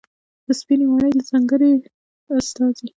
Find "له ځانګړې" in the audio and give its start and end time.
1.17-1.71